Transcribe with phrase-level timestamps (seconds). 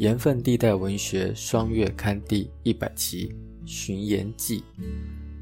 [0.00, 3.28] 盐分地带文学双月刊第一百期
[3.70, 4.60] 《寻盐记》。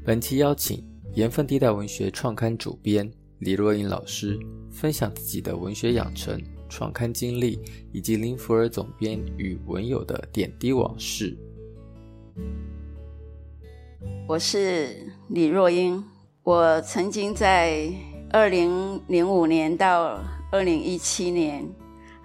[0.03, 4.37] 本期邀请盐分地带文学创刊主编李若英老师
[4.69, 6.37] 分享自己的文学养成、
[6.67, 7.57] 创刊经历，
[7.93, 11.37] 以及林福尔总编与文友的点滴往事。
[14.27, 14.93] 我是
[15.29, 16.03] 李若英，
[16.43, 17.89] 我曾经在
[18.29, 20.21] 二零零五年到
[20.51, 21.65] 二零一七年。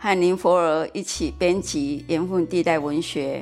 [0.05, 3.39] 和林佛尔一起编辑《盐分地带文学》。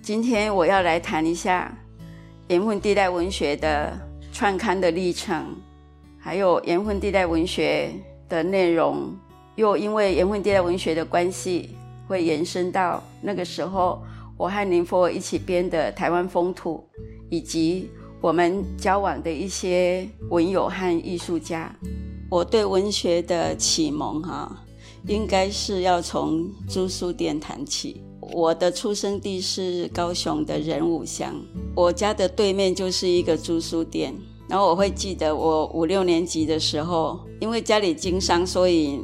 [0.00, 1.70] 今天我要来谈一下
[2.48, 3.92] 《盐分地带文学》的
[4.32, 5.54] 创刊的历程，
[6.18, 7.92] 还有《盐分地带文学》
[8.30, 9.14] 的内容。
[9.56, 11.68] 又因为《盐分地带文学》的关系，
[12.08, 14.02] 会延伸到那个时候，
[14.38, 16.82] 我和林佛尔一起编的《台湾风土》，
[17.28, 17.90] 以及
[18.22, 21.70] 我们交往的一些文友和艺术家。
[22.30, 24.50] 我对文学的启蒙，哈。
[25.06, 28.02] 应该是要从租书店谈起。
[28.32, 31.34] 我的出生地是高雄的仁武乡，
[31.74, 34.14] 我家的对面就是一个租书店。
[34.48, 39.00] 然后我会记得我五六年级的时候，因为家里经商，所以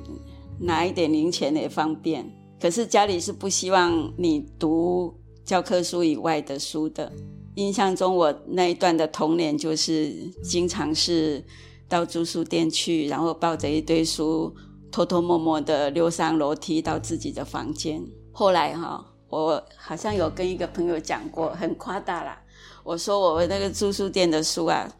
[0.61, 2.29] 拿一点零钱也方便。
[2.61, 7.13] 可是家里是不希望你读教科书以外的书的。
[7.55, 11.43] 印象中，我那一段的童年就是经常是
[11.89, 14.55] 到租书店去，然后抱着一堆书。
[14.97, 18.03] 偷偷摸摸的溜上楼梯到自己的房间。
[18.33, 22.41] 后来哈，我好像有跟一个朋友讲过，很夸大啦。
[22.83, 24.91] 我说我那个租书店的书啊，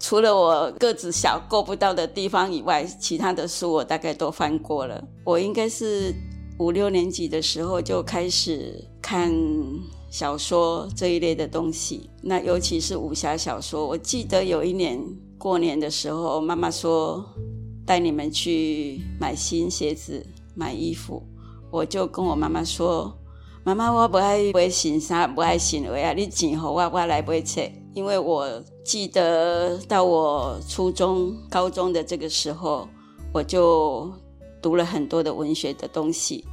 [0.00, 5.00] 除了我个子小够不到的地方以外，其他的书我大概都翻过了。
[5.22, 6.12] 我应该是
[6.58, 9.32] 五六年级的时候就开始看
[10.10, 13.86] 小说这一类的东西，那尤其是武侠小说。
[13.86, 15.00] 我记得有一年
[15.38, 17.24] 过年的时候，妈妈说。
[17.86, 21.22] 带你们去买新鞋子、买衣服，
[21.70, 23.14] 我就跟我妈妈说
[23.62, 26.12] ：“妈妈，我不爱买新衫，不爱新鞋啊！
[26.12, 27.60] 你钱好，我我来买册。”
[27.94, 32.88] 因为我记得到我初中、高中的这个时候，
[33.32, 34.10] 我就
[34.60, 36.44] 读了很多的文学的东西，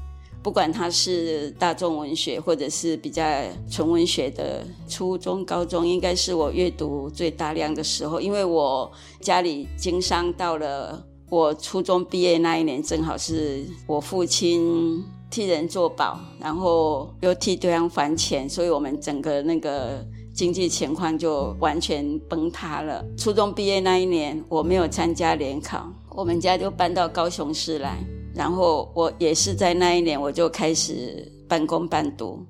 [0.43, 3.23] 不管它是大众文学或者是比较
[3.69, 4.63] 纯文学的。
[4.87, 8.91] 初中、高中应该是我阅读最大量的时候，因为我
[9.21, 11.07] 家里经商到了。
[11.31, 23.01] 我初中毕业那一年，正好是我父亲替人做保，然后又替对方还钱，所以我们整个那个经济情况就完全崩塌了。
[23.17, 27.97] 初中毕业那一年，我没有参加联考，我们家就搬到高雄市来，
[28.35, 32.45] 然后我也是在那一年，我就开始半工半读。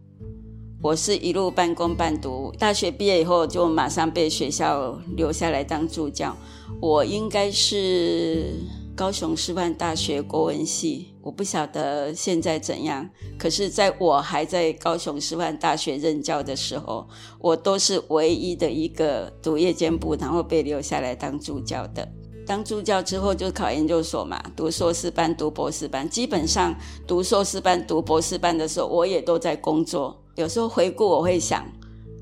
[0.83, 6.35] 我是一路半工半读，大学毕业以后就马上被学校留下来当助教。
[6.79, 8.55] 我应该是
[8.95, 13.07] 高雄师范大学国文系，我不晓得现在怎样。
[13.37, 22.07] 可是，在我还在高雄师范大学任教的时候，我都是唯一的一个读夜间部，然后被留下来当助教的。
[22.43, 26.09] 当助教之后就考研究所嘛，读硕士班、读博士班。
[26.09, 26.75] 基本上
[27.05, 30.17] 读硕士班、读博士班的时候，我也都在工作。
[30.35, 31.65] 有时候回顾，我会想，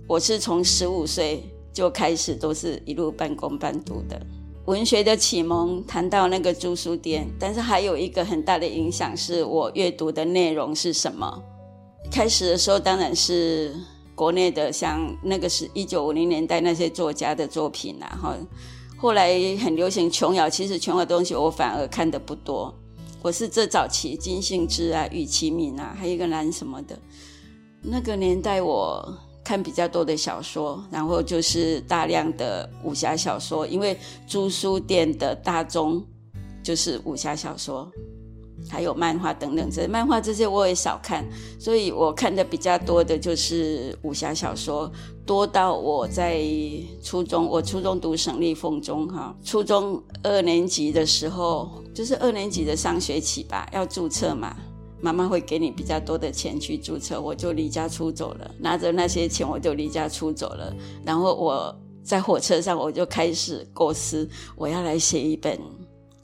[0.07, 4.19] 我是从十五岁就开始，都是一路半工半读的。
[4.65, 11.41] 文学的启蒙谈到那个租书店，但是还有一个很大的影响是我阅读的内容是什么。
[12.11, 13.75] 开始的时候当然是
[14.15, 18.35] 国内的，像那个是一九五零年代那些作家的作品啊，哈。
[18.97, 22.73] 后来很流行琼瑶，其实琼瑶东西我反而看的不多。
[23.21, 26.97] 我是这早期金信之啊、余其敏啊，还有一个男什么的。
[27.81, 33.97] 那个年代我看比较多的小说，然后就是大量的武侠小说，因为
[34.27, 36.05] 租书店的大宗
[36.61, 37.89] 就是武侠小说，
[38.69, 39.69] 还有漫画等等。
[39.71, 41.25] 这漫画这些我也少看，
[41.57, 44.91] 所以我看的比较多的就是武侠小说，
[45.25, 46.43] 多到我在
[47.01, 54.55] 初中，我初中读省立凤中哈，初中二年级的时候，就是二年级的上学期吧，要注册嘛。
[55.01, 58.51] 妈妈会给你比较多的钱去注册，我就离家出走了。
[58.59, 60.75] 拿着那些钱，我就离家出走了。
[61.05, 65.59] 然后我在火车上，我就开始构思，我要来写一本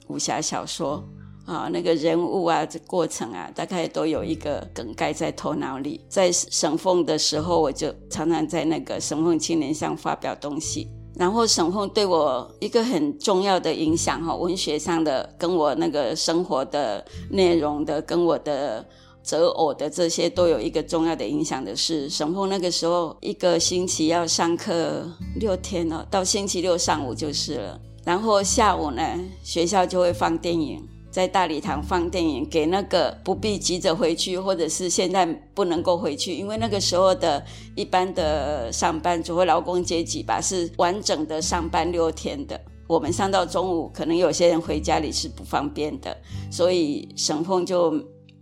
[0.08, 1.04] 武侠小说
[1.46, 6.04] 啊，那个人物啊，这过程啊，大概都有一个梗概在头脑里。
[6.10, 10.90] 在省凤的时候，我就常常在那个省凤青年上发表东西。
[11.18, 18.86] 然后沈凤对我一个很重要的影响哈，文学上的跟我那个生活的内容的，跟我的
[19.24, 25.10] 择偶的这些都有一个重要的影响的是，沈凤那个时候一个星期要上课
[25.40, 27.80] 六天哦，到星期六上午就是了。
[28.04, 29.02] 然后下午呢，
[29.42, 37.42] 学校就会放电影，在大礼堂放电影，给那个不必急着回去，或者是现在不能够回去，因为那个时候的
[37.74, 42.60] 一般的上班族或劳工阶级吧，是完整的上班六天的。
[42.86, 46.18] 我们上到中午，可能有些人回家里是不方便的，
[46.52, 47.94] 所以省风就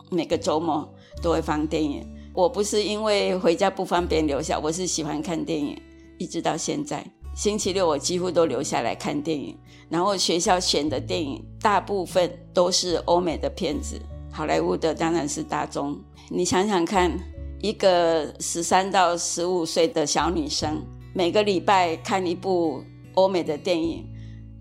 [0.10, 0.92] 每个周末
[1.22, 2.04] 都会放电影。
[2.34, 5.80] 我不是因为回家不方便留下，我是喜欢看电影，
[6.18, 7.06] 一直到现在。
[7.36, 9.58] 星期六我几乎都留下来看电影，
[9.90, 14.00] 然后学校选的电影大部分都是欧美的片子，
[14.32, 16.00] 好莱坞的当然是大众。
[16.30, 17.12] 你想想看，
[17.60, 20.82] 一个十三到十五岁的小女生，
[21.14, 22.84] 每个礼拜看一部
[23.16, 24.06] 欧美的电影，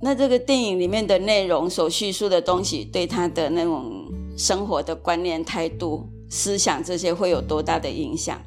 [0.00, 8.40] 那这个电影里面的内容所叙述的东西，对她的那种生活的观念、态度、思想这些会有多大的影响？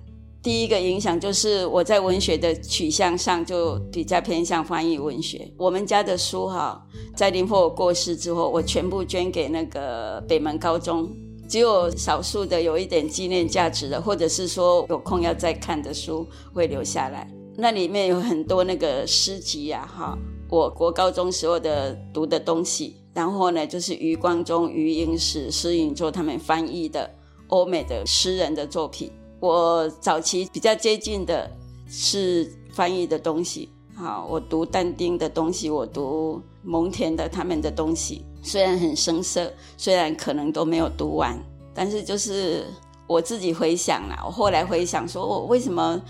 [0.45, 5.51] 第一个影响就是我在文学的取向上就比较偏向翻译文学。
[5.57, 6.79] 我们家的书哈，
[7.15, 11.09] 在林佛过世之后，我全部捐给那个北门高中，
[11.49, 17.27] 只有少数的有一点纪念价值的，或者是说有空要再看的书会留下来。
[17.57, 20.15] 那里面有很多那个诗集呀，哈，
[20.47, 22.97] 我国高中时候的读的东西。
[23.15, 27.09] 然后呢，就是余光中、余英时、施允作他们翻译的
[27.47, 29.11] 欧美的诗人的作品。
[29.45, 31.49] 我早期比较接近的
[31.87, 41.37] 是翻译的东西，好，我读但丁的东西，我读蒙田的他们的东西，虽然很生涩，虽然可能都没有读完，
[41.75, 42.65] 但是就是
[43.05, 46.01] 我自己回想了，我后来回想说，我为什么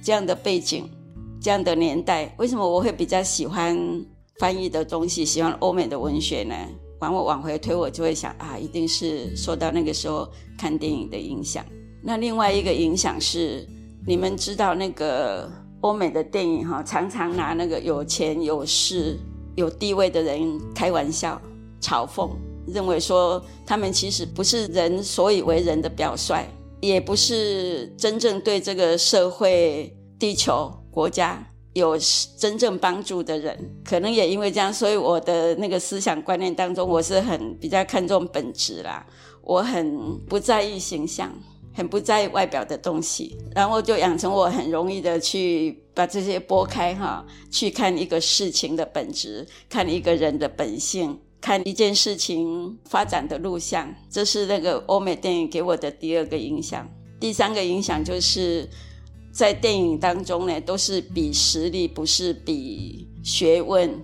[0.00, 0.88] 这样的背景，
[1.40, 3.76] 这样的年代，为什么我会比较喜欢
[4.38, 6.54] 翻译的东西，喜欢欧美的文学呢？
[7.00, 11.64] 往我往回推，我就会想啊，一定是受到那个时候看电影的影响。
[12.06, 13.66] 那另外一个影响是，
[14.06, 19.18] 你们知道那个欧美的电影哈，常常拿那个有钱有势
[19.56, 21.40] 有地位的人开玩笑、
[21.80, 22.28] 嘲讽，
[22.66, 26.44] 认为说他们其实不是人所以为人的表率，
[26.82, 31.42] 也不是真正对这个社会、地球、国家
[31.72, 31.96] 有
[32.36, 33.58] 真正帮助的人。
[33.82, 39.06] 可能也因为这样，所以我的那个思想观念当中，我是很比较看重本质啦，
[39.40, 41.32] 我很不在意形象。
[41.76, 53.92] 很不在意外表的东西，然后就养成我很容易的去把这些拨开哈，去看一个事情的本质，看一个人的本性，看一件事情发展的路向。
[54.08, 56.88] 这是那个欧美电影给我的第二个影响。
[57.18, 58.68] 第三个影响就是
[59.32, 64.00] 在电影当中呢，都是比实力，不是比学问、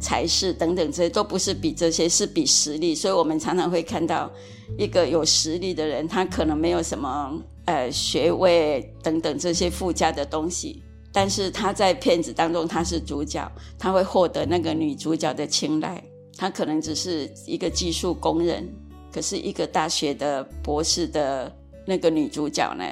[0.00, 2.94] 才识等等这些，都不是比这些，是比实力。
[2.94, 4.30] 所以我们常常会看到。
[4.76, 10.82] 一个有实力的人，他可能没有什么呃学位等等这些附加的东西，
[11.12, 16.02] 但是他在片子当中他是主角，他会获得那个女主角的青睐。
[16.36, 18.68] 他可能只是一个技术工人，
[19.12, 21.52] 可是一个大学的博士的
[21.84, 22.84] 那个女主角呢，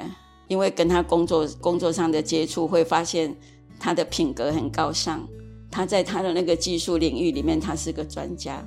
[0.49, 3.33] 因为跟他工作工作上的接触，会发现
[3.79, 5.25] 他的品格很高尚，
[5.71, 8.61] 他在他的那个技术领域里面，他是个专家。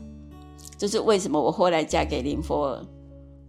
[0.79, 2.87] 这是为什么我后来嫁给林佛尔。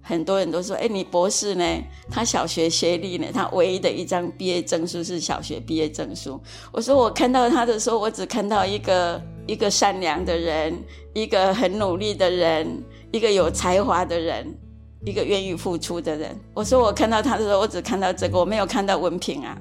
[0.01, 1.63] 很多人都说：“哎，你博士呢？
[2.09, 3.27] 他小学学历呢？
[3.33, 6.41] 他唯一的一张毕业证书是小学毕业证书。”
[6.73, 10.73] 我说：“我看到他的时候，我只看到一个一个善良的人，
[11.13, 14.57] 一个很努力的人，一个有才华的人，
[15.05, 19.57] 一个愿意付出的人。”我说：“我看到他的时候，我只看到这个，我没有看到文凭啊。”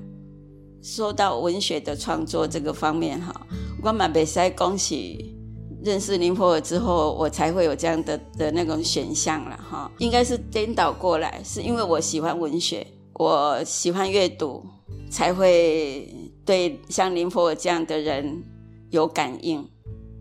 [0.83, 3.47] 说到文学的创作这个方面，哈，
[3.83, 5.37] 我蛮被塞恭喜。
[5.83, 9.91] 认识林佛尔之后，我才会有这样的的那种选项了哈。
[9.99, 14.65] 应该是颠倒过来，是因为我喜欢文学，我喜欢阅读，
[15.11, 16.13] 才会
[16.45, 18.43] 对像林佛尔这样的人
[18.91, 19.67] 有感应。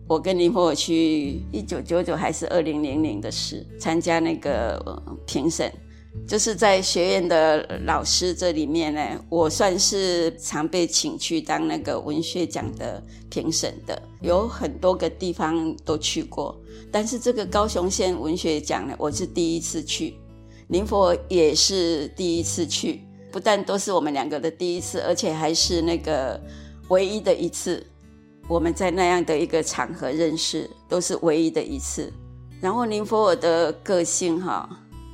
[0.08, 5.72] 我跟林佛尔去一九九九还是二零零零的事，参加那个评审。
[6.26, 16.60] 就是在学院的老师这里面呢，我算是常被请去当那个文学奖的评审的，有很多个地方都去过。
[16.90, 20.16] 但是这个高雄县文学奖呢，我是第一次去，
[20.68, 26.40] 林佛也是第一次去，不但都是我们两个的第一次，而且还是那个
[26.88, 27.84] 唯一的一次，
[28.48, 32.12] 我们在那样的一个场合认识，都是唯一的一次。
[32.60, 34.68] 然后林佛尔的个性哈。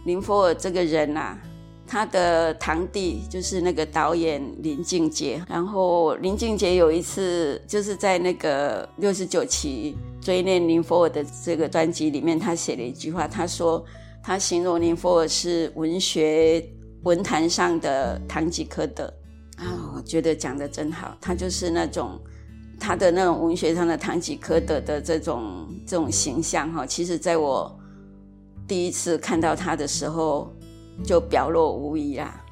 [0.06, 1.36] 林佛尔这个人呐，
[1.84, 5.44] 他的堂弟就是那个导演林俊杰。
[5.48, 13.84] 然后林俊杰有一次就是在那个六十九期追念林佛尔的这个专辑里面，他写了一句话，他说
[14.22, 16.64] 他形容林佛尔是文学
[17.02, 19.12] 文坛上的堂吉诃德
[19.56, 22.16] 啊，我觉得讲的真好，他就是那种
[22.78, 27.76] 他的那种文学上的堂吉诃德的这种这种形象哈，其实在我。
[28.66, 30.52] 第一次看到他的时候
[31.04, 32.44] 就表露无遗啦，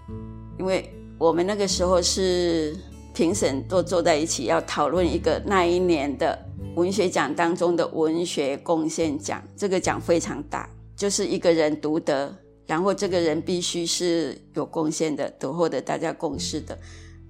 [0.59, 2.77] 因为我们那个时候是
[3.13, 6.39] 评审都坐在一起要讨论一个那一年的
[6.77, 12.33] 文学奖当中的文学贡献奖，这个奖非常大，就是一个人独得，
[12.67, 16.79] 然后这个人必须是有贡献的，得获得大家共识的。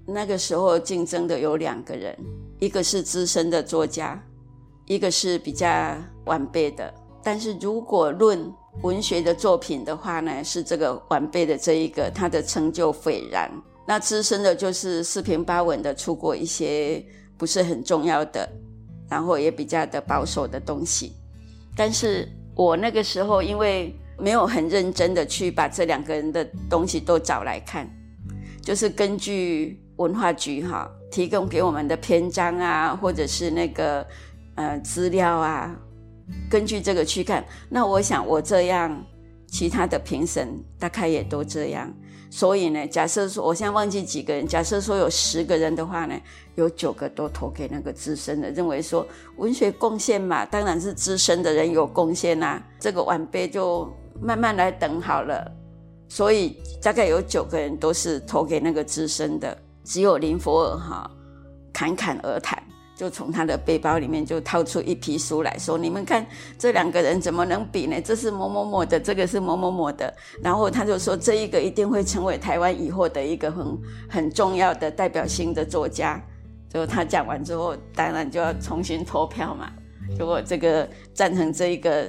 [0.07, 2.15] 那个时候竞争的有两个人，
[2.59, 4.23] 一个是资深的作家，
[4.87, 6.93] 一个是比较晚辈的。
[7.23, 8.53] 但是如果论
[8.83, 13.51] 文学的作品的话呢，是这个晚辈的这一个，他的成就斐然。
[13.87, 17.05] 那资深的就是四平八稳的出过一些
[17.37, 18.49] 不是很重要的，
[19.09, 21.13] 然后也比较的保守的东西。
[21.77, 27.89] 但是我那个时候因为没有很认真的去把这两个人的东西都找来看，
[28.63, 29.81] 就是根据。
[29.99, 34.05] 文化局哈提供给我们的篇章啊，或者是那个
[34.57, 35.73] 呃资料啊，
[36.51, 37.45] 根据这个去看。
[37.69, 39.05] 那我想我这样，
[39.47, 41.93] 其他的评审大概也都这样。
[42.31, 46.21] 所以呢，假设说我现在忘记几个人，假设说有十个人的话呢，
[46.57, 52.61] 有九个都投给那个资深的，认为说文学贡献嘛，当然是资深的人有贡献呐。
[52.81, 53.89] 这个晚辈就
[54.21, 55.49] 慢慢来等好了。
[56.09, 59.57] 所以大概有九个人都是投给那个资深的。
[59.85, 61.11] 只有林佛尔哈
[61.71, 62.61] 侃侃而谈，
[62.97, 66.25] 就从他的背包里面就掏出一批书来说：“你们看
[66.59, 68.01] 这两个人怎么能比呢？
[68.01, 76.23] 这是某某某的，这个是某某某的。”然后他就说：“这一个一定会成为台湾以后的一个很很重要的代表性的作家。”
[76.73, 79.73] 就他讲完之后，当然就要重新投票嘛。
[80.19, 82.09] 如果这个赞成这一个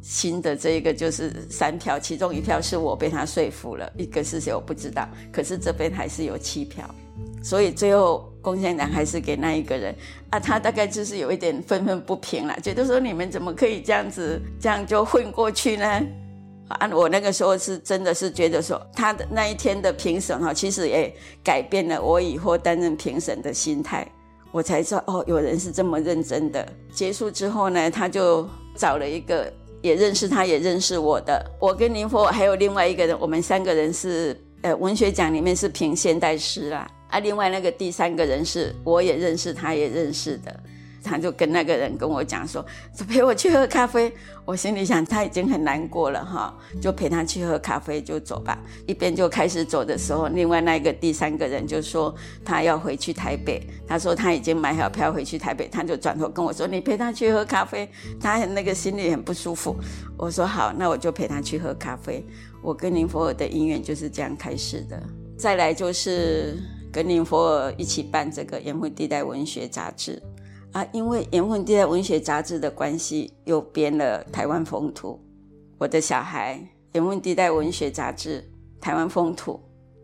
[0.00, 5.08] 新的这一个就是三票，其中一票是我被他说服了，一个是谁我不知道。
[5.30, 6.88] 可是这边还是有七票。
[7.42, 9.94] 所以最后贡献奖还是给那一个人
[10.30, 16.02] 啊，他大概就是有一点愤愤不平了，觉得说你们怎么可以这样子，这样就混过去呢？
[16.68, 21.14] 啊，我那个时候是真的是觉得说，他的那一天的评审哈，其实也
[21.44, 24.06] 改变了我以后担任评审的心态，
[24.50, 26.66] 我才知道哦，有人是这么认真的。
[26.94, 29.52] 结束之后呢，他就找了一个
[29.82, 36.88] 也认识他也认识我的，我跟林佛还有另外一个人，我们三个人是呃文学奖里面是评现代诗啦。
[37.12, 40.60] 啊，另外那个第三个人是我也认识，他也认识的，
[41.04, 42.64] 他就跟那个人跟我讲说，
[43.06, 44.10] 陪我去喝咖啡。
[44.46, 48.58] 我心里想他已经很难过了哈，就陪他去喝咖啡就走吧。
[48.86, 57.86] 一边就开始走的时候，另外那个第三个人就说他要回去台北，他说他已经买好票回去台北，他就转头跟我说，你陪他去喝咖啡，
[58.18, 59.76] 他那个心里很不舒服。
[60.16, 62.24] 我说好，那我就陪他去喝咖啡。
[62.62, 65.00] 我跟林佛尔的姻缘就是这样开始的。
[65.36, 66.56] 再来就是。
[66.92, 70.22] 跟林佛尔一起办这个《盐分地带文学杂志》
[70.78, 75.14] 啊，因为《盐分地带文学杂志》的关系，又编了《台湾风土》。
[75.78, 76.58] 我的小孩，
[76.94, 78.40] 《盐分地带文学杂志》
[78.82, 79.54] 《台湾风土》，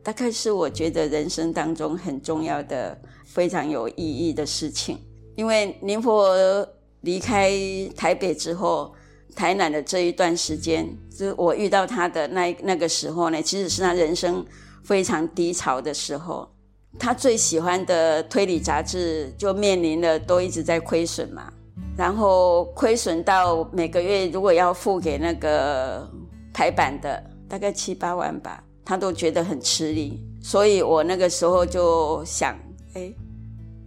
[0.02, 4.98] 大概是我觉得人生当中很重要的、非常有意义的事情。
[5.36, 6.68] 因为林佛尔
[7.02, 7.52] 离开
[7.94, 8.94] 台北之后，
[9.36, 14.44] 台南的这一段时间，就是我遇到他的那那个时候呢，其实是他人生
[14.82, 16.48] 非常低潮的时候。
[16.96, 21.52] 他最喜欢的推理杂志就面临了都一直在亏损嘛，
[21.96, 26.08] 然后亏损到每个月如果要付给那个
[26.52, 30.24] 排版的大概七八万吧，他都觉得很吃力。
[30.40, 32.56] 所以我那个时候就想，
[32.94, 33.12] 哎，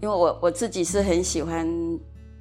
[0.01, 1.67] 因为我我自己是很喜欢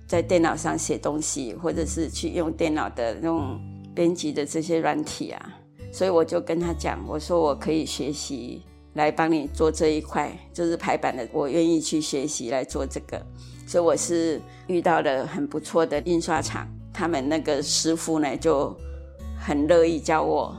[0.06, 3.58] 在电脑上写东西，或者是去用电脑的那种
[3.94, 5.52] 编辑的这些软体啊，
[5.92, 8.62] 所以我就跟他讲，我说我可以学习。
[8.94, 13.24] 来帮你做这一块，就是排版的，我愿意去学习来做这个，
[13.64, 18.76] 所以我是遇到了很不错的印刷厂，他们那个师傅呢就
[19.38, 20.56] 很乐意教我，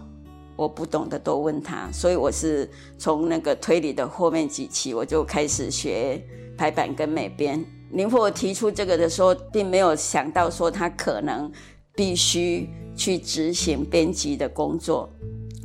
[0.55, 6.23] 我不懂的都问他，所以我是从那个推理的后面几期我就开始学
[6.57, 7.61] 排版跟美编。
[7.91, 11.51] 林父提出这个的时候，并没有想到说他可能
[11.93, 15.09] 必须去执行编辑的工作，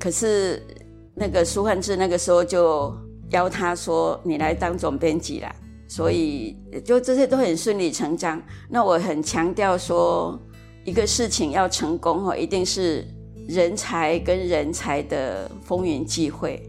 [0.00, 0.60] 可是。
[1.18, 2.94] 那个苏焕智那个时候就
[3.30, 5.50] 邀他说：“你来当总编辑啦。”
[5.88, 6.54] 所以
[6.84, 8.42] 就这些都很顺理成章。
[8.68, 10.38] 那我很强调说，
[10.84, 13.02] 一个事情要成功哦，一定是
[13.48, 16.62] 人才跟人才的风云际会，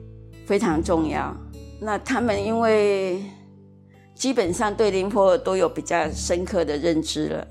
[0.46, 1.36] 非常重要。
[1.82, 3.22] 那他们因为
[4.16, 7.48] 基本上对林波都有比较深刻的认知了，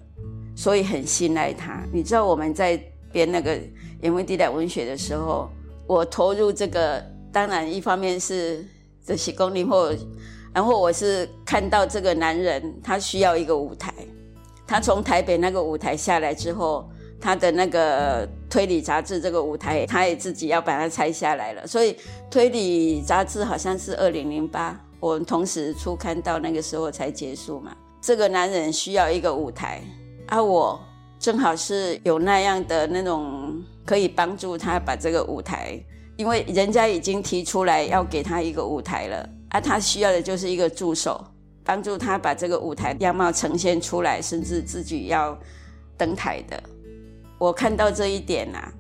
[0.57, 1.85] 所以很信赖他。
[1.93, 3.55] 你知道我们在编那个
[4.01, 5.51] 《言文地带文学》的时候。
[5.87, 8.65] 我投入这个，当然一方面是
[9.05, 9.95] 这些功力，或
[10.53, 13.93] 然后我是看到这个男人他需要一个舞台，
[14.67, 16.89] 他从台北那个舞台下来之后，
[17.21, 21.67] 他的那个推理杂志这个舞台，他也自己要把它拆下来了。
[21.67, 21.97] 所以
[22.31, 27.77] 推理杂志好像是二零零八，我们同时初刊到那个时候才结束嘛。
[28.01, 29.83] 这个男人需要一个舞台，
[30.27, 30.81] 而我
[31.19, 35.79] 正好是有那样的那种可以帮助他把这个舞台，
[36.17, 41.25] 因为人家已经提出来要给他一个舞台了，而他需要的就是一个助手，
[41.65, 45.37] 帮助他把这个舞台样貌呈现出来，甚至自己要
[45.97, 46.63] 登台的。
[47.39, 48.73] 我看到这一点啊，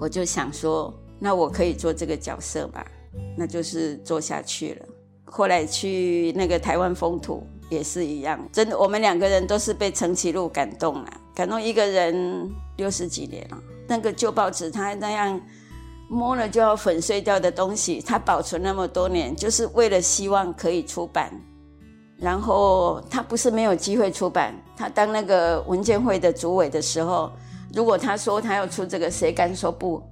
[0.00, 2.86] 我就想说，那我可以做这个角色吧，
[3.36, 4.86] 那就是做下去了。
[5.24, 13.62] 后来去那个台湾风土也是一样，真的，我们两个人都是被陈其禄感动了，感动一个人六十几年了。
[13.86, 15.40] 那个旧报纸，他那样
[16.08, 21.32] 摸了就要粉碎掉的东西，他保存那么多年，就是为了希望可以出版。
[22.18, 27.30] 然后他不是没有机会出版，他当那个文件会的主委的时候。
[27.72, 30.02] 如果他说他要出这个，谁敢说不？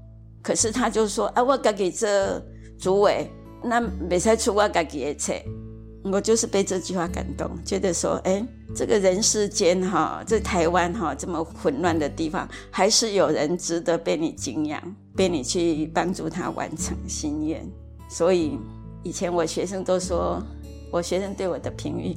[0.44, 2.40] 可是他就说啊，我该给这
[2.78, 3.28] 主委，
[3.64, 5.32] 那没才出我该给的册。
[6.12, 14.80] 我就是被这句话感动，觉得说，哎，这个人世间哈，在台湾哈这么混乱的地方，还是有人值得被你敬仰，
[15.14, 17.66] 被你去帮助他完成心愿。
[18.08, 18.58] 所以
[19.02, 20.42] 以前我学生都说，
[20.92, 22.16] 我学生对我的评语，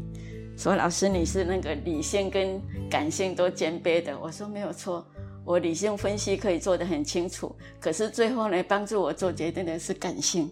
[0.58, 4.17] 说老师你是那个理性跟感性都兼备的。
[4.19, 5.05] 我说没有错。
[5.46, 10.48] 我理性分析可以做得很清楚，可是最后呢，帮助我做决定的是感性，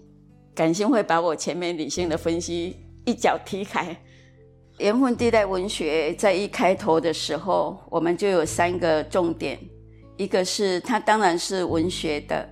[0.55, 2.77] 感性会把我前面理性的分析
[3.07, 3.97] 一脚踢开。
[4.77, 9.57] 盐分地带文学在一开头的时候，我们就有三个重点：
[10.17, 12.47] 一个是它当然是文学的，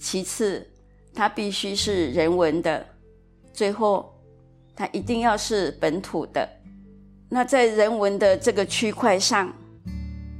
[0.00, 0.68] 其次
[1.14, 2.84] 它必须是人文的，
[3.52, 4.12] 最后
[4.74, 6.48] 它一定要是本土的。
[7.28, 9.52] 那在人文的这个区块上。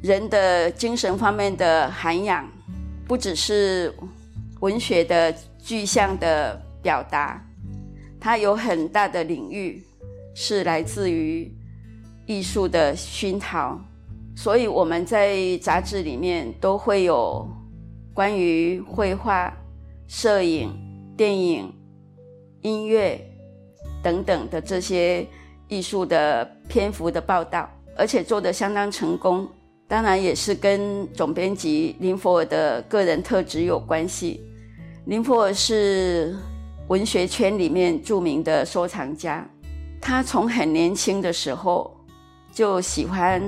[0.03, 2.45] 人的精神方面的涵养，
[3.07, 3.95] 不只是
[4.59, 5.33] 文学的
[5.63, 7.41] 具象的表达，
[8.23, 9.83] 它有很大的领域
[10.33, 11.53] 是来自于
[12.25, 13.77] 艺术的熏陶。
[14.37, 17.45] 所以我们在杂志里面都会有
[18.15, 19.53] 关于绘画、
[20.07, 20.71] 摄影、
[21.17, 21.69] 电影、
[22.61, 23.21] 音乐
[24.05, 25.27] 等等的这些
[25.67, 29.49] 艺术的篇幅的报道，而且做得相当成功。
[29.89, 34.41] 当然也是跟总编辑林佛尔的个人特质有关系。
[35.07, 36.35] 林佛尔是
[36.93, 39.49] 文学圈里面著名的收藏家，
[39.99, 41.91] 他从很年轻的时候
[42.53, 43.43] 就喜欢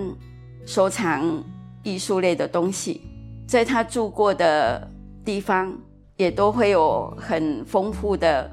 [0.64, 1.44] 收藏
[1.82, 3.02] 艺术类的东西，
[3.46, 4.90] 在他住过的
[5.22, 5.78] 地方
[6.16, 8.50] 也都会有很丰富的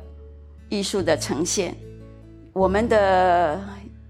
[0.67, 1.73] 艺术的呈现。
[2.51, 3.63] 我们的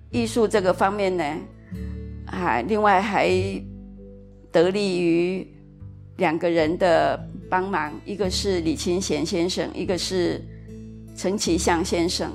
[0.10, 1.24] 艺术这个方面呢，
[2.26, 3.30] 啊，另外还。
[4.54, 5.48] 得力于
[6.18, 7.18] 两个人的
[7.50, 10.44] 帮忙，一个是李清贤先生，一个是
[11.22, 12.32] 陈其相先生。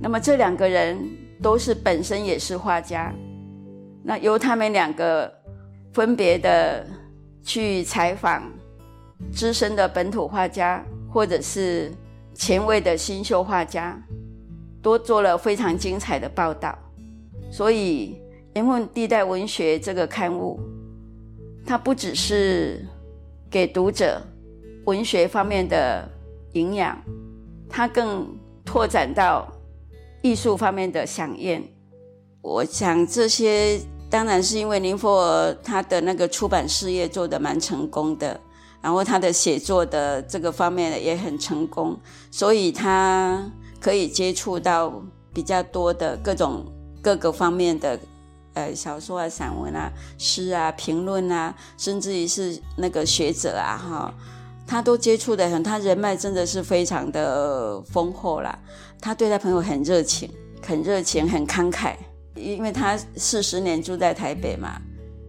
[0.00, 0.96] 那么这两个人
[1.42, 3.12] 都是本身也是画家，
[4.04, 5.28] 那由他们两个
[5.92, 6.86] 分别的
[7.42, 8.44] 去采访
[9.32, 11.90] 资深的本土画家，或者是
[12.32, 14.00] 前卫的新秀画家，
[14.80, 16.78] 都做了非常精彩的报道。
[17.50, 18.22] 所以
[18.54, 20.60] 《盐分地带文学》这个刊物。
[21.66, 22.86] 它不只是
[23.50, 24.22] 给读者
[24.86, 26.08] 文学方面的
[26.52, 26.96] 营养，
[27.70, 28.26] 他更
[28.64, 29.46] 拓展到
[30.20, 31.66] 艺术方面的响应。
[32.42, 33.80] 我想这些
[34.10, 38.38] 当然是因为林佛尔他的那个出版事业做得蛮成功的，
[38.82, 41.98] 然后他的写作的这个方面也很成功，
[42.30, 45.02] 所以他可以接触到
[45.32, 46.64] 比较多的各种
[47.00, 47.98] 各个方面的。
[48.52, 54.14] 呃，小说啊、散文啊、诗啊、评论啊，甚至于是那个学者啊，哈，
[54.70, 58.56] 他都接触的很，他人脉真的是非常的丰厚啦。
[59.00, 60.30] 他对他朋友很热情，
[60.64, 61.96] 很热情，很慷慨，
[62.36, 64.80] 因为他四十年住在台北嘛，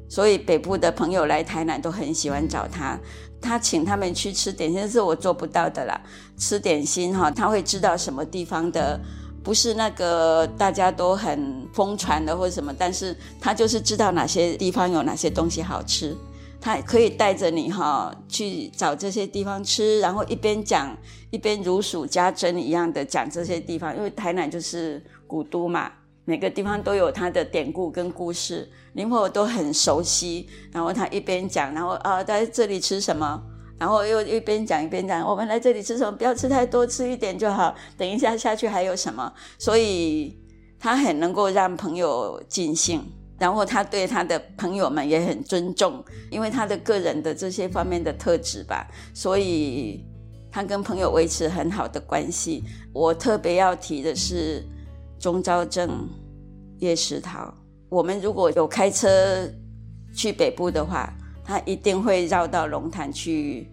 [0.08, 3.00] 所以北部的朋友来台南都很喜欢找他。
[3.42, 6.00] 他请他们去吃点心是我做不到的啦，
[6.38, 9.02] 吃点心哈，他会知道什么地方的。
[9.44, 16.16] 不是那个大家都很疯传的或者什么，但是他就是知道哪些地方有哪些东西好吃，
[16.62, 20.96] 他可以带着你哈去找这些地方吃，然后一边讲
[21.32, 25.92] 一边如数家珍一样的讲这些地方，因为台南就是古都嘛，
[26.24, 33.42] 每个地方都有它的典故跟故事，林婆都很熟悉，然后他一边讲，然后啊在这里吃什么。
[33.80, 36.12] 然后又一边讲一边讲，我们来这里吃什么？
[36.16, 37.74] 不要吃太多，吃一点就好。
[37.98, 39.34] 等一下下去还有什么？
[39.58, 40.38] 所以
[40.80, 43.04] 他很能够让朋友尽兴。
[43.42, 50.06] 然后他对他的朋友们也很尊重，因为他的个人的这些方面的特质吧，所以
[50.52, 52.64] 他跟朋友维持很好的关系。
[52.94, 54.64] 我特别要提的是
[55.20, 56.08] 钟昭正、
[56.82, 57.52] 叶石涛。
[57.90, 59.50] 我们如果有开车
[60.14, 61.12] 去北部的话，
[61.44, 63.68] 他一定会绕到龙潭去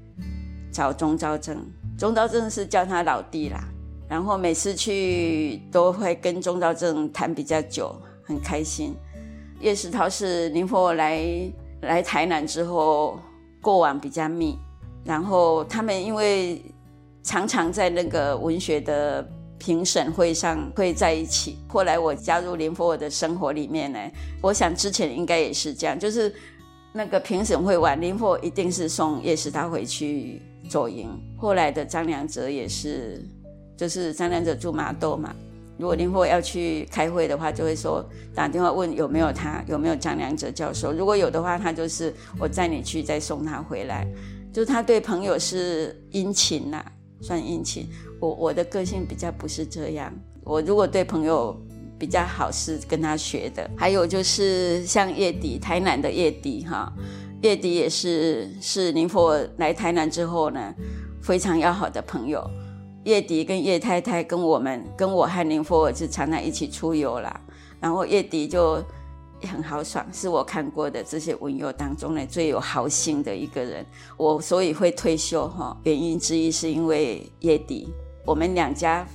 [0.73, 1.63] 找钟昭正。
[1.99, 3.63] 钟昭正是叫他老弟啦，
[4.09, 8.97] 然后每次去都会跟钟昭正谈比较久，很开心。
[9.61, 11.23] 叶石涛是林佛来
[11.83, 13.19] 来台南之后
[13.61, 14.57] 过往比较密，
[15.05, 16.63] 然后他们因为
[17.23, 19.27] 常常在那个文学的
[19.59, 21.59] 评审会上会在一起。
[21.69, 23.99] 后来我加入林佛的生活里面呢，
[24.41, 26.33] 我想之前应该也是这样，就是
[26.93, 31.09] 那个评审会完，林佛一定是送叶石涛回去左营。
[31.37, 33.21] 后来的张良哲也是，
[33.77, 35.35] 就是张良哲住麻豆嘛。
[35.79, 40.93] 如果林佛要去开会的话，就会说打电话问有没有他，有没有张良哲教授。
[40.93, 44.07] 如果有的话，他就是我载你去，再送他回来。
[44.53, 46.85] 就他对朋友是殷勤呐，
[47.21, 47.89] 算殷勤。
[48.21, 50.13] 我我的个性比较不是这样。
[50.43, 51.57] 我如果对朋友
[51.97, 53.71] 比较好，是跟他学的。
[53.77, 56.93] 还有就是像叶迪，台南的叶迪哈，
[57.43, 60.75] 叶迪也是是林佛来台南之后呢，
[61.23, 62.43] 非常要好的朋友。
[63.09, 67.41] 叶迪跟叶太太跟我们跟我和林佛尔就常常一起出游啦。
[67.81, 68.85] 然后叶迪就
[69.51, 73.87] 很豪爽，是我看过的这些文友当中呢最有豪心的一个人。
[74.19, 77.89] 我所以会退休哈，原因之一是因为叶迪，
[78.27, 79.07] 我们两家。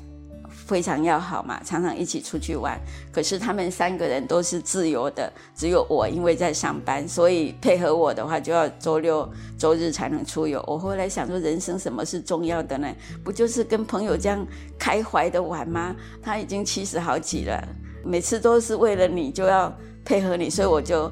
[0.66, 2.80] 非常要好嘛，常常一起出去玩。
[3.12, 10.64] 可是他们三个人都是自由的，只有我因为在上班，所以配合我的话就要周六周日才能出游。
[10.66, 12.88] 我后来想说，人生什么是重要的呢？
[13.24, 14.46] 不就是跟朋友这样
[14.80, 15.96] 开怀的玩吗？
[16.22, 17.62] 他已经七十好几了，
[18.04, 21.12] 每次都是为了你就要配合你，所以我就，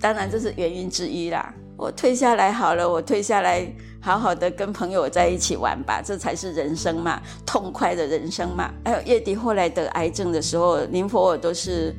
[0.00, 1.54] 当然这是原因之一啦。
[1.76, 3.66] 我退下来好了，我退下来。
[4.04, 8.70] 好好的跟朋友在一起玩吧，这才是人生嘛，痛快的人生嘛。
[8.84, 11.96] 还有叶迪后来得癌症的时候，林佛尔都是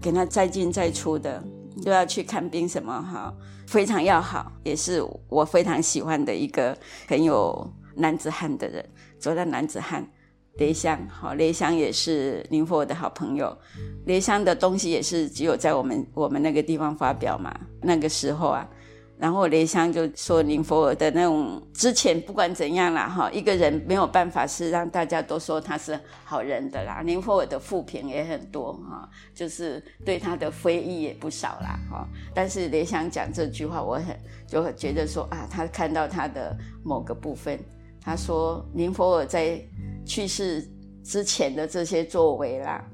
[0.00, 1.42] 给他再进再出的，
[1.84, 3.34] 都要去看病什么哈，
[3.66, 8.84] 非常要好，也是我非常喜欢的一个很有男子汉的人。
[9.18, 10.08] 走到男子汉，
[10.58, 13.58] 雷香好，雷香也是林佛的好朋友，
[14.06, 18.64] 雷香的东西也是只有在我们我们那个地方发表嘛，那个时候啊。
[19.18, 27.02] 然后雷香就说林佛尔的那种之前不管怎样啦哈，一个人没有办法是让大家都说他是好人的啦。
[27.02, 32.06] 林佛尔的负评也很多哈，就是对他的非议也不少啦哈。
[32.32, 37.58] 但是雷香讲这句话，我很就觉得说啊，他看到他的某个部分，
[38.00, 39.60] 他说林佛尔在
[40.06, 40.64] 去世
[41.02, 42.84] 之前的这些作为啦，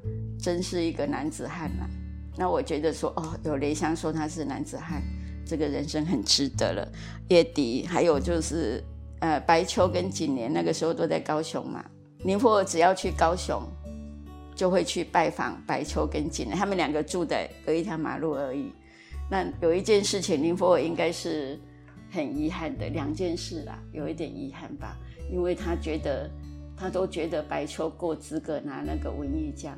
[0.41, 1.87] 真是一个男子汉啦。
[2.35, 5.03] 那我觉得说哦，有雷香说他是男子汉。
[5.45, 6.87] 这个人生很值得了。
[7.29, 8.83] 月底，还有就是，
[9.19, 11.83] 呃，白秋跟景年那个时候都在高雄嘛。
[12.23, 13.61] 林佛只要去高雄，
[14.55, 18.71] 就会去拜访白秋跟景年，他们两个住在隔一条马路而已。
[19.29, 21.59] 那有一件事情，林佛应该是
[22.11, 24.97] 很遗憾的，两件事啦，有一点遗憾吧，
[25.31, 26.29] 因为他觉得
[26.75, 29.77] 他都觉得白秋够资格拿那个文艺奖，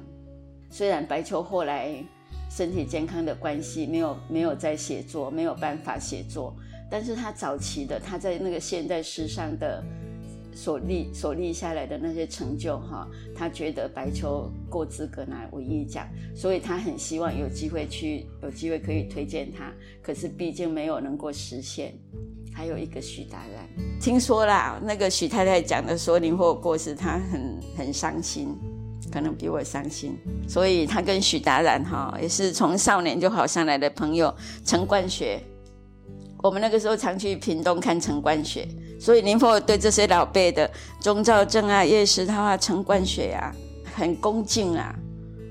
[0.69, 2.03] 虽然白秋后来。
[2.57, 6.55] 身体健康的关系，没有没有在写作，没有办法写作。
[6.89, 9.83] 但是他早期的他在那个现代诗上的
[10.55, 19.71] 所立所立下来的那些成就，哈，他觉得白秋够资格拿文艺奖，所以他很希望有机会去，有机会可以推荐他。
[20.01, 21.93] 可是毕竟没有能够实现。
[22.51, 23.69] 还有一个许达然，
[24.01, 28.57] 听说啦，那个许太太讲的说林火过世，他很很伤心。
[29.11, 34.33] 可能比我伤心，所以他跟许达然哈也是从少年就好上来的朋友。
[34.65, 35.41] 陈冠学，
[36.43, 38.67] 我们那个时候常去屏东看陈冠学，
[38.99, 43.55] 所以林佛对这些老辈的钟兆正啊、叶石涛啊、陈冠学啊
[43.95, 44.93] 很恭敬啊。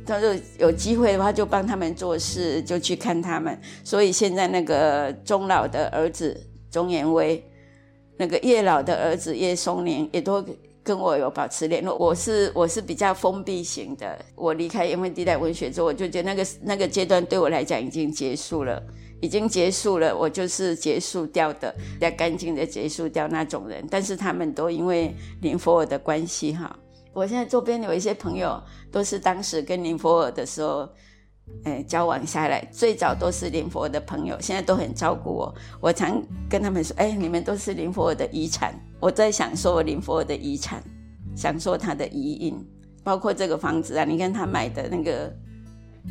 [0.05, 3.59] 他说有机会的话就帮他们做事，就去看他们。
[3.83, 6.39] 所以现在那个钟老的儿子
[6.71, 7.43] 钟延威，
[8.19, 10.45] 那个叶老的儿子叶松年也都。
[10.87, 14.17] 跟我有保持联络，我是我是比较封闭型的。
[14.37, 18.81] 我离开英文地带文学之后，我就觉得那个那个阶段对我来讲已经结束了，
[19.21, 20.17] 已经结束了。
[20.17, 23.85] 我就是结束掉的，比较干净的结束掉那种人。
[23.91, 26.79] 但是他们都因为林佛尔的关系哈，
[27.13, 30.89] 我现在周边有一些朋友都是当时跟林佛尔的时候。
[31.63, 35.55] 哎，交往下来，最早都是林佛尔的朋友，现在都很照顾我。
[35.81, 36.21] 我常
[36.51, 40.83] 跟他们说：“哎，你们都是林佛尔的遗产。”我在享受林佛的遗产，
[41.35, 42.57] 享受他的遗印，
[43.05, 44.05] 包括这个房子啊。
[44.05, 45.33] 你看他买的那个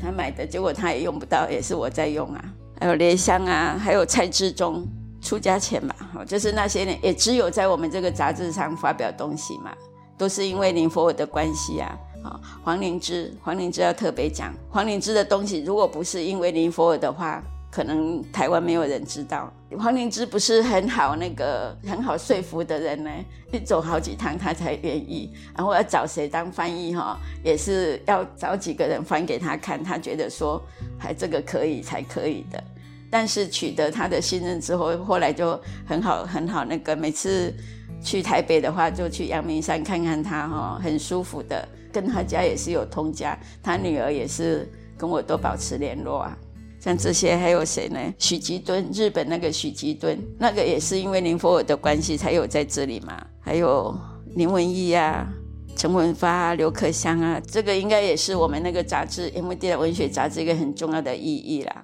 [0.01, 2.43] 他买的结果他也用不到，也是我在用啊。
[2.79, 4.85] 还有莲香啊，还有蔡志忠
[5.21, 5.95] 出家前嘛，
[6.27, 9.73] 就是那些人也只有在我们这个杂志上发表东西嘛，
[10.17, 11.97] 都是因为林佛尔的关系啊。
[12.23, 17.39] 啊，黄灵芝，黄灵芝要特别讲，黄灵芝的东西，如果不是因为林佛尔的话，
[17.75, 19.51] 可能台湾没有人知道。
[19.77, 23.11] 黄灵芝不是很好那个很好说服的人呢，
[23.51, 25.33] 一走好几趟他才愿意。
[25.53, 30.61] 然后要找谁当翻译哈，也是要找几个人翻给他看，他觉得说
[30.97, 32.63] 还这个可以才可以的。
[33.11, 37.53] 但是取得他的信任之后，后来就很好很好那个，每次
[38.01, 41.67] 去台北的话，就去阳明山看看他哈，很舒服的。
[41.91, 44.65] 跟他家也是有通家，他女儿也是
[44.97, 46.37] 跟我都保持联络啊。
[46.85, 47.99] 像这些还有谁呢？
[48.19, 53.25] 许吉敦，日本那个许吉敦，那个也是因为林佛尔的关系才有在这里嘛。
[53.39, 53.99] 还有
[54.35, 55.27] 林文义啊、
[55.75, 61.83] 陈文发、刘克湘啊，这个应该也是我们那个杂志《M D》的文学杂志一个很重要的意义啦。